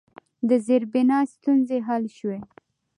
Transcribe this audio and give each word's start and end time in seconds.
د 0.49 0.51
زیربنا 0.65 1.17
ستونزې 1.33 1.77
حل 1.87 2.03
شوي؟ 2.17 2.39